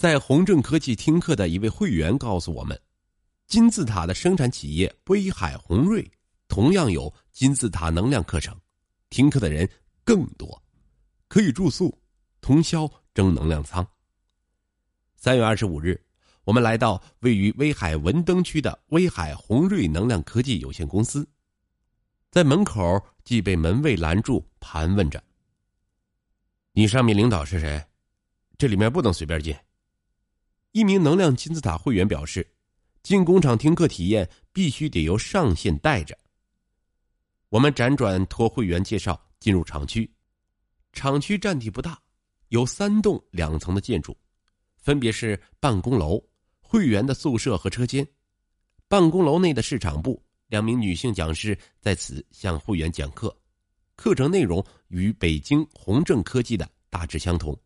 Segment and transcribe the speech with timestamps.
[0.00, 2.80] 在宏正科技听课的一位会员告诉我们，
[3.46, 6.10] 金字塔的生产企业威海宏瑞
[6.48, 8.58] 同样有金字塔能量课程，
[9.10, 9.68] 听课的人
[10.02, 10.58] 更多，
[11.28, 11.94] 可以住宿、
[12.40, 13.86] 通宵争能量舱。
[15.16, 16.02] 三月二十五日，
[16.44, 21.28] 我们来到位于威海文登区的威海宏瑞能量科技有限公司，
[22.30, 22.80] 在门口
[23.22, 25.22] 即被门卫拦住，盘问着
[26.72, 27.84] ：“你上面领导是谁？
[28.56, 29.54] 这里面不能随便进。”
[30.72, 32.46] 一名能量金字塔会员表示
[33.02, 36.16] ：“进工厂听课体验必须得由上线带着。”
[37.50, 40.08] 我们辗转托会员介绍进入厂区，
[40.92, 42.00] 厂区占地不大，
[42.48, 44.16] 有三栋两层的建筑，
[44.76, 46.22] 分别是办公楼、
[46.60, 48.06] 会员的宿舍和车间。
[48.86, 53.36] 办公楼内的市场部，两名女性讲师在此向会员讲课，
[53.96, 57.60] 课程内容与北京宏正科技的大致相同，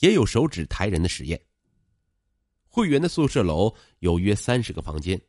[0.00, 1.40] 也有手指抬人的实验。
[2.72, 5.20] 会员的宿舍楼有约三十个房间，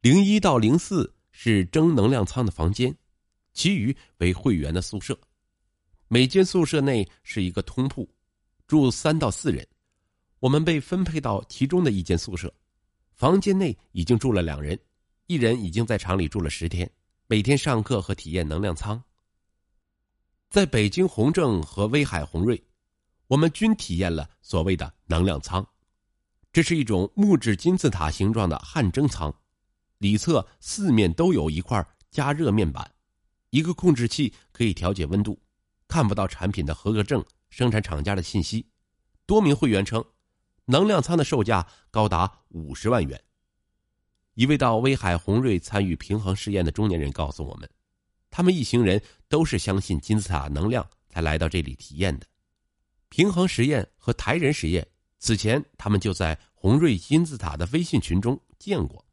[0.00, 2.96] 零一到零四是蒸能量舱的房间，
[3.52, 5.16] 其余为会员的宿舍。
[6.08, 8.08] 每间宿舍内是一个通铺，
[8.66, 9.66] 住三到四人。
[10.40, 12.52] 我们被分配到其中的一间宿舍，
[13.14, 14.78] 房间内已经住了两人，
[15.26, 16.90] 一人已经在厂里住了十天，
[17.26, 19.00] 每天上课和体验能量舱。
[20.48, 22.62] 在北京宏正和威海宏瑞，
[23.26, 25.66] 我们均体验了所谓的能量舱。
[26.52, 29.34] 这是一种木质金字塔形状的汗蒸舱，
[29.96, 32.92] 里侧四面都有一块加热面板，
[33.48, 35.40] 一个控制器可以调节温度，
[35.88, 38.66] 看不到产品的合格证、生产厂家的信息。
[39.24, 40.04] 多名会员称，
[40.66, 43.18] 能量舱的售价高达五十万元。
[44.34, 47.70] 一位到威海宏瑞参与平衡实验的中年人告诉我们，
[48.30, 52.26] 他们一行人都是相信金字塔能量才来到这里体验的。
[53.08, 54.86] 平衡实验和抬人实验。
[55.24, 59.06] 此前，他们就在宏瑞金字塔的微信群中见过。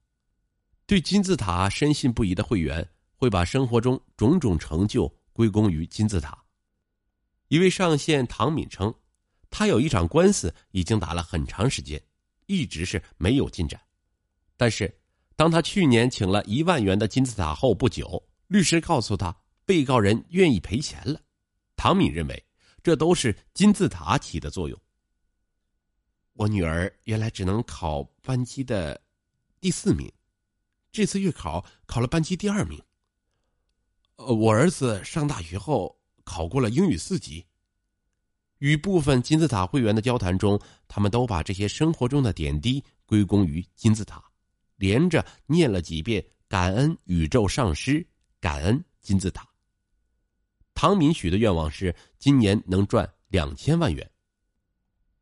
[0.87, 6.35] 对金字塔深信不疑的会员，会把生活中种种成就归功于金字塔。
[7.49, 8.91] 一位上线唐敏称，
[9.51, 12.01] 他有一场官司已经打了很长时间，
[12.47, 13.79] 一直是没有进展。
[14.57, 14.91] 但是，
[15.35, 19.31] 当他去年请了一万元的金字塔后不久，律师告诉他，
[19.63, 21.21] 被告人愿意赔钱了。
[21.75, 22.43] 唐敏认为，
[22.81, 24.75] 这都是金字塔起的作用。
[26.39, 29.01] 我女儿原来只能考班级的
[29.59, 30.09] 第四名，
[30.89, 32.81] 这次月考考了班级第二名。
[34.15, 37.45] 呃，我儿子上大学后考过了英语四级。
[38.59, 40.57] 与部分金字塔会员的交谈中，
[40.87, 44.23] 他们都把这些生活中的点滴归功于金字塔，
[44.77, 48.07] 连着念了几遍“感恩宇宙上师，
[48.39, 49.45] 感恩金字塔”。
[50.73, 54.09] 唐敏许的愿望是今年能赚两千万元。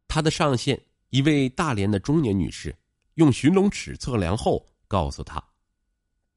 [0.08, 0.80] 他的上线。
[1.10, 2.76] 一位大连的中年女士
[3.14, 5.42] 用寻龙尺测量后告诉他：“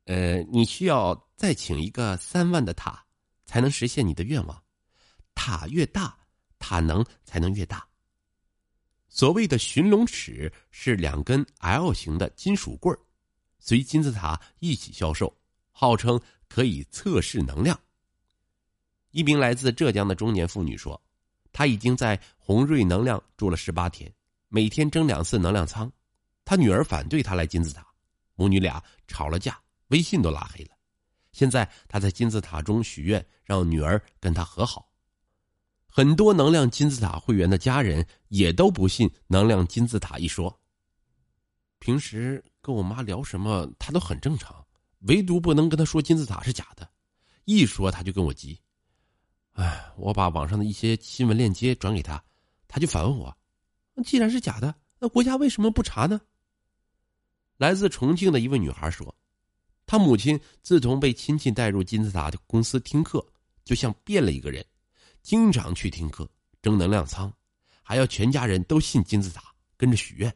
[0.07, 3.05] 呃，你需要再请一个三万的塔，
[3.45, 4.63] 才能实现你的愿望。
[5.35, 6.17] 塔越大，
[6.59, 7.85] 塔能才能越大。
[9.09, 12.97] 所谓的寻龙尺是两根 L 型的金属棍，
[13.59, 15.37] 随金字塔一起销售，
[15.73, 17.79] 号称可以测试能量。”
[19.11, 21.01] 一名来自浙江的中年妇女说
[21.53, 24.13] ：“她已经在宏瑞能量住了十八天。”
[24.53, 25.91] 每天蒸两次能量舱，
[26.45, 27.87] 他女儿反对他来金字塔，
[28.35, 29.57] 母女俩吵了架，
[29.91, 30.71] 微信都拉黑了。
[31.31, 34.91] 现在他在金字塔中许愿，让女儿跟他和好。
[35.87, 40.61] 很多能量金字塔会员的家人也都不信能量金字塔一说。
[41.79, 44.67] 平时跟我妈聊什么，他都很正常，
[45.03, 46.91] 唯独不能跟她说金字塔是假的，
[47.45, 48.61] 一说他就跟我急。
[49.53, 52.21] 哎，我把网上的一些新闻链接转给他，
[52.67, 53.37] 他就反问我。
[54.03, 56.21] 既然是假的，那国家为什么不查呢？
[57.57, 59.15] 来自重庆的一位女孩说
[59.85, 63.25] ：“她母亲自从被亲戚带入金字塔的公司听课，
[63.65, 64.65] 就像变了一个人，
[65.23, 66.29] 经常去听课，
[66.63, 67.33] 争能量舱，
[67.83, 70.35] 还要全家人都信金字塔，跟着许愿。”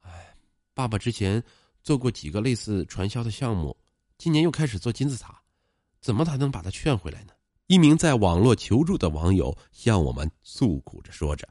[0.00, 0.34] 哎，
[0.72, 1.42] 爸爸之前
[1.82, 3.76] 做过几个类似传销的项目，
[4.16, 5.42] 今年又开始做金字塔，
[6.00, 7.32] 怎么才能把他劝回来呢？
[7.66, 11.48] 一名在网络求助的网友向我们诉苦着说着。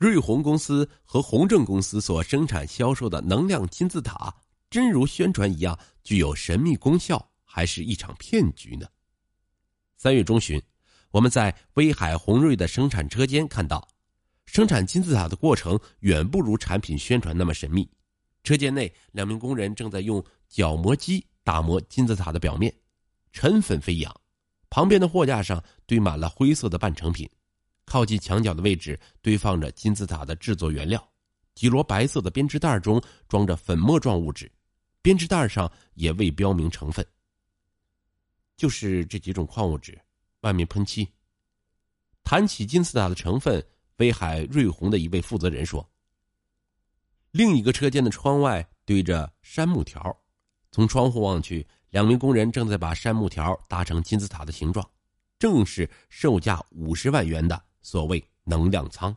[0.00, 4.34] 瑞虹公司和宏正公司所生产销售的能量金字塔，
[4.70, 8.86] 真如宣传一样具有神秘功效，还是一场骗局呢？
[9.98, 10.58] 三月中旬，
[11.10, 13.86] 我们在威海宏瑞的生产车间看到，
[14.46, 17.86] 生产金字塔的过程远不如产品宣传那么神秘。
[18.42, 22.74] 车间内，两名工人正在用角磨机打磨金字塔的表面，
[23.32, 24.10] 尘粉飞扬，
[24.70, 27.28] 旁边的货架上堆满了灰色的半成品。
[27.90, 31.04] 靠近墙角的位置堆放着金字塔的制作原料，
[31.56, 34.48] 几摞白色的编织袋中装着粉末状物质，
[35.02, 37.04] 编织袋上也未标明成分。
[38.56, 40.00] 就是这几种矿物质，
[40.42, 41.04] 外面喷漆。
[42.22, 43.60] 谈起金字塔的成分，
[43.96, 45.84] 威海瑞虹的一位负责人说
[47.32, 50.16] ：“另一个车间的窗外堆着杉木条，
[50.70, 54.88] 从窗户望去，两名工人正在把杉木条搭成金字塔的形状，
[55.40, 59.16] 正是售价五十万元的所谓能量舱。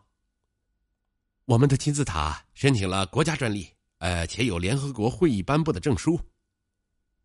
[1.46, 6.20] 我们的金字塔申请了国家专利，呃，且有联合国会议颁布的证书。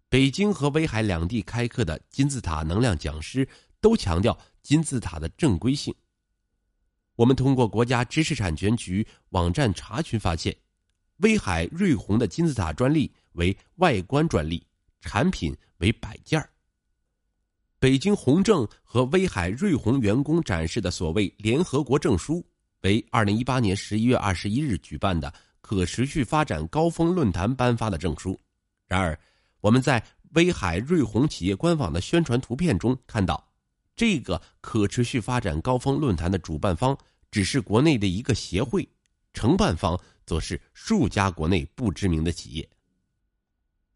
[0.08, 3.48] 北京和威海两地开课的金字塔能量讲师
[3.80, 5.94] 都强调。”金字塔的正规性。
[7.14, 10.54] 我们通过国家知识产权局网站查询发现，
[11.18, 14.62] 威海瑞虹的金字塔专利为外观专利，
[15.00, 16.50] 产品为摆件儿。
[17.80, 22.44] 北京宏正和威海瑞虹员工展示的所谓联合国证书，
[22.80, 28.36] 为二零一八年十一月二十一日举办的可持续发展高峰论坛颁发的证书。
[28.88, 29.16] 然而，
[29.60, 30.04] 我们在
[30.34, 33.46] 威海瑞虹企业官网的宣传图片中看到。
[33.94, 36.96] 这个可持续发展高峰论坛的主办方
[37.32, 38.88] 只是国内的一个协会，
[39.32, 42.68] 承办方则是数家国内不知名的企业。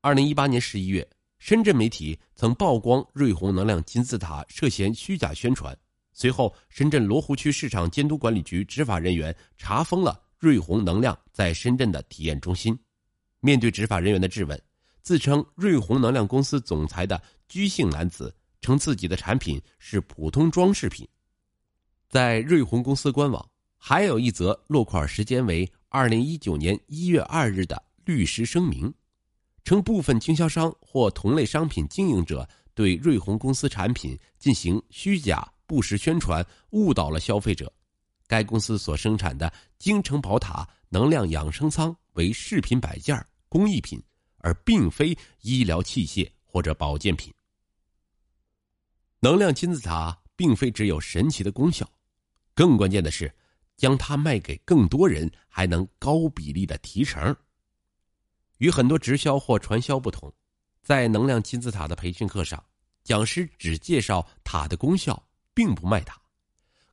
[0.01, 1.09] 二零一八年十一月，
[1.45, 5.77] 深圳媒体曾曝光瑞虹能量金字塔涉嫌虚假宣传，
[6.13, 12.79] 随后深圳罗湖区市场监督管理局执法人员查封了瑞虹能量在深圳的体验中心。
[13.41, 14.63] 面对执法人员的质问，
[15.03, 18.33] 自称瑞虹能量公司总裁的居姓男子。
[18.61, 21.05] 称自己的产品是普通装饰品，
[22.09, 23.45] 在瑞虹公司官网
[23.77, 28.95] 还有一则落款时间为二零一九年一月二日的律师声明，
[29.65, 37.73] 称部分经销商或同类商品经营者对瑞虹公司产品进行虚假不实宣传，误导了消费者。
[38.27, 43.15] 该公司所生产的京城宝塔能量养生舱为饰品摆件、
[43.49, 44.03] 工艺品，
[44.39, 47.33] 而并非医疗器械或者保健品。
[49.21, 51.89] 能量金字塔并非只有神奇的功效，
[52.55, 53.33] 更关键的是，
[53.77, 57.37] 将它卖给更多人，还能高比例的提成。
[58.63, 60.33] 与很多直销或传销不同，
[60.85, 62.65] 在能量金字塔的培训课上，
[63.03, 65.21] 讲师只介绍塔的功效，
[65.53, 66.23] 并不卖塔。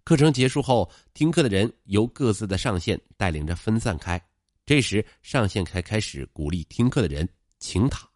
[0.03, 4.19] 课程结束后，听课的人由各自的上线带领着分散开，
[4.65, 7.29] 这时上线才开始鼓励听课的人
[7.59, 8.09] 请塔。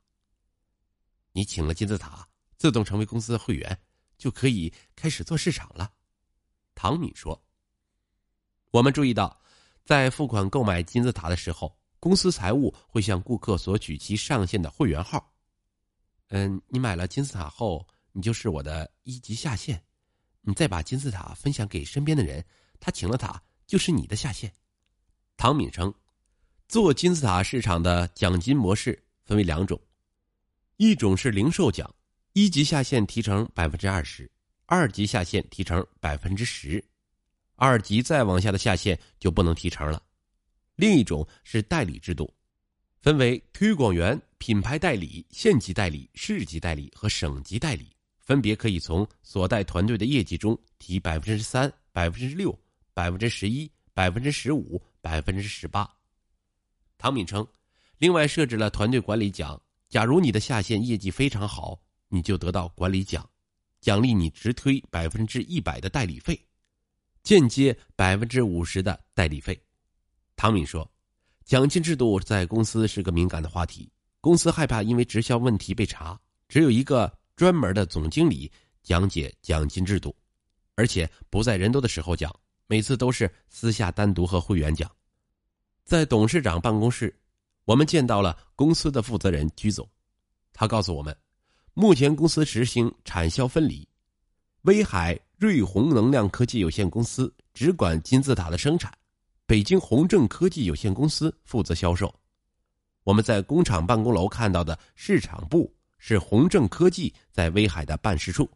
[1.31, 2.27] 你请了金字塔，
[2.57, 3.79] 自动成为公司的会员。
[4.17, 5.91] 就可以开始做市场了，
[6.73, 7.39] 唐敏说。
[8.71, 9.39] 我们注意到，
[9.83, 15.33] 在付款购买金字塔的时候，公司财务会向顾客索取其上线的会员号。
[16.27, 19.81] 嗯，你买了金字塔后，你就是我的一级下线。
[20.41, 22.43] 你再把金字塔分享给身边的人，
[22.77, 24.51] 他请了塔就是你的下线。
[25.37, 25.93] 唐敏称，
[26.67, 29.79] 做金字塔市场的奖金模式分为两种，
[30.75, 31.89] 一种是零售奖。
[32.33, 34.29] 一级下线提成百分之二十，
[34.65, 36.83] 二级下线提成百分之十，
[37.55, 40.03] 二级再往下的下线就不能提成了。
[40.75, 42.33] 另一种是代理制度，
[43.01, 52.57] 分为推广员、品牌代理、县级代理、市级代理和省级代理，分别可以从所带团队的业绩中提百分之三、百分之六、
[52.93, 55.89] 百分之十一、百分之十五、百分之十八。
[56.97, 57.45] 唐敏称，
[57.97, 61.79] 另外设置了团队管理奖，假如你的下线业绩非常好。
[62.09, 63.27] 你就得到管理奖，
[63.81, 66.39] 奖励你直推百分之一百的代理费，
[67.23, 69.59] 间接百分之五十的代理费。
[70.35, 70.89] 唐敏说
[71.45, 73.89] ：“奖金制度在公司是个敏感的话题，
[74.21, 80.15] 公司害怕因为直销问题被查，只有一个专门的总经理讲解奖金制度，
[80.75, 82.33] 而且不在人多的时候讲，
[82.67, 84.89] 每次都是私下单独和会员讲。”
[85.85, 87.13] 在董事长办公室，
[87.65, 89.87] 我们见到了公司的负责人居总，
[90.53, 91.15] 他告诉我们。
[91.73, 93.87] 目前公司实行产销分离，
[94.61, 98.93] 威海瑞宏能量科技有限公司只管金字塔的生产，
[99.45, 102.13] 北京宏正科技有限公司负责销售。
[103.03, 108.49] 我们在工厂办公楼看到的市场部是宏正科技在威海的办事处。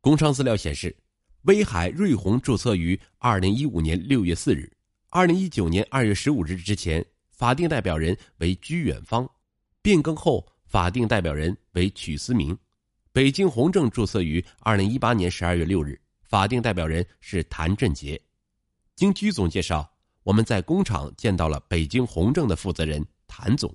[0.00, 0.96] 工商资料显示，
[1.42, 4.70] 威海瑞虹注册于二零一五年六月四日，
[5.08, 9.28] 二零一九年二月十五日之前，法定代表人为居远方，
[9.82, 10.46] 变更后。
[10.66, 12.56] 法定代表人为曲思明，
[13.10, 18.22] 北京宏正注册于二零一八年十二月六日，法定代表人是谭振杰。
[19.00, 19.90] 经居总介绍，
[20.22, 23.74] 我们在工厂见到了北京宏正的负责人谭总。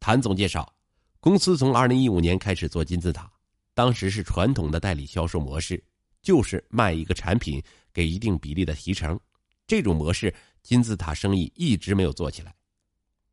[0.00, 0.74] 谭总介绍，
[1.20, 3.30] 公司从二零一五年开始做金字塔，
[3.72, 5.80] 当时是传统的代理销售模式，
[6.22, 9.16] 就是卖一个产品给一定比例的提成。
[9.64, 12.52] 这种模式，金字塔生意一直没有做起来。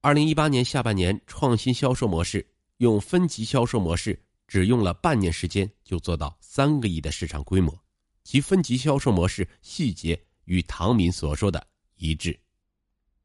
[0.01, 2.47] 二零一八年下半年，创新销售模式
[2.77, 7.75] 用分级销售模式，只用了半年时间就做到三个亿的市场规模。
[8.23, 11.65] 其分级销售模式细节与唐敏所说的
[11.95, 12.37] 一致。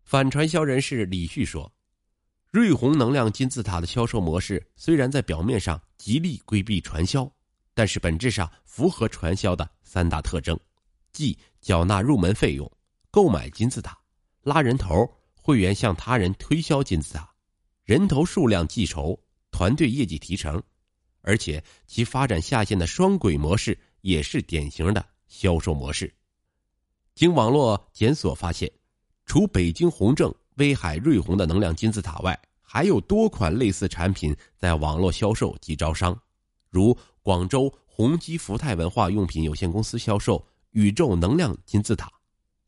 [0.03, 1.71] 反传销人士李旭说
[2.53, 7.29] ：“瑞虹能量金字塔的销售模式虽然在表面上极力规避传销，
[7.75, 10.59] 但是本质上符合传销的三大特征，
[11.13, 12.71] 即缴纳入门费用、
[13.11, 13.99] 购买金字塔、
[14.43, 15.11] 拉人头。”
[15.47, 17.31] 会员向他人推销金字塔，
[17.85, 19.15] 人头数量计酬，
[19.51, 20.63] 团队业绩提成，
[21.21, 26.11] 而且其发展下线的双轨模式也是典型的销售模式。
[27.15, 28.71] 经网络检索发现，
[29.25, 36.19] 除北京宏正、威海瑞虹的能量金字塔外，还有多款类似产品在网络销售及招商，
[36.71, 42.11] 如广州宏基福泰文化用品有限公司销售宇宙能量金字塔，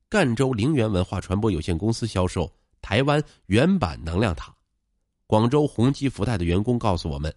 [0.09, 2.53] 赣州陵园文化传播有限公司销售。
[2.81, 4.55] 台湾原版能量塔，
[5.26, 7.35] 广州宏基福泰的员工告诉我们，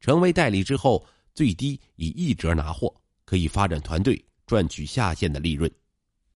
[0.00, 2.92] 成为代理之后，最低以一折拿货，
[3.24, 5.70] 可以发展团队，赚取下线的利润。